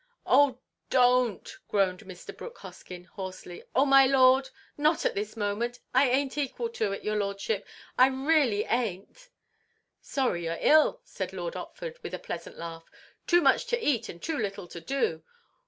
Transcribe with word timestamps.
"Oh, 0.25 0.59
don't!" 0.89 1.59
groaned 1.67 1.99
Mr. 1.99 2.35
Brooke 2.35 2.57
Hoskyn, 2.57 3.05
hoarsely. 3.05 3.63
"Oh, 3.75 3.85
my 3.85 4.07
Lord!—Not 4.07 5.05
at 5.05 5.13
this 5.13 5.37
moment! 5.37 5.77
I 5.93 6.09
ain't 6.09 6.39
equal 6.39 6.69
to 6.69 6.91
it, 6.91 7.03
your 7.03 7.17
Lordship! 7.17 7.67
I 7.99 8.07
reely 8.07 8.63
ain't!" 8.63 9.29
"Sorry 10.01 10.45
you're 10.45 10.57
ill," 10.59 11.01
said 11.03 11.33
Lord 11.33 11.53
Otford, 11.55 12.01
with 12.01 12.15
a 12.15 12.17
pleasant 12.17 12.57
laugh. 12.57 12.89
"Too 13.27 13.41
much 13.41 13.67
to 13.67 13.79
eat, 13.87 14.09
and 14.09 14.19
too 14.19 14.39
little 14.39 14.67
to 14.69 14.81
do. 14.81 15.21